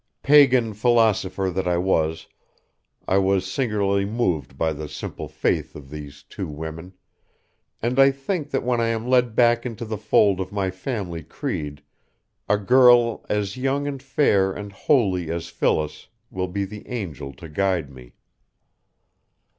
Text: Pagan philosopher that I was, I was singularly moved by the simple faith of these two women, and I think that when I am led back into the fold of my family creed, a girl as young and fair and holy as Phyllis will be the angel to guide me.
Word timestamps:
Pagan 0.23 0.73
philosopher 0.73 1.51
that 1.51 1.67
I 1.67 1.77
was, 1.77 2.25
I 3.07 3.19
was 3.19 3.45
singularly 3.45 4.03
moved 4.03 4.57
by 4.57 4.73
the 4.73 4.89
simple 4.89 5.27
faith 5.27 5.75
of 5.75 5.91
these 5.91 6.23
two 6.23 6.47
women, 6.47 6.93
and 7.83 7.99
I 7.99 8.09
think 8.09 8.49
that 8.49 8.63
when 8.63 8.81
I 8.81 8.87
am 8.87 9.05
led 9.07 9.35
back 9.35 9.63
into 9.63 9.85
the 9.85 9.99
fold 9.99 10.39
of 10.39 10.51
my 10.51 10.71
family 10.71 11.21
creed, 11.21 11.83
a 12.49 12.57
girl 12.57 13.23
as 13.29 13.57
young 13.57 13.85
and 13.85 14.01
fair 14.01 14.51
and 14.51 14.71
holy 14.71 15.29
as 15.29 15.49
Phyllis 15.49 16.07
will 16.31 16.47
be 16.47 16.65
the 16.65 16.87
angel 16.89 17.31
to 17.33 17.47
guide 17.47 17.91
me. 17.91 18.15